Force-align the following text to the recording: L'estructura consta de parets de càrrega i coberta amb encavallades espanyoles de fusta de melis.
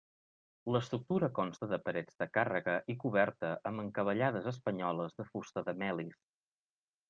L'estructura 0.75 1.29
consta 1.39 1.67
de 1.73 1.79
parets 1.89 2.15
de 2.23 2.27
càrrega 2.39 2.75
i 2.95 2.97
coberta 3.05 3.53
amb 3.73 3.85
encavallades 3.87 4.51
espanyoles 4.55 5.19
de 5.23 5.31
fusta 5.33 5.67
de 5.71 5.81
melis. 5.87 6.21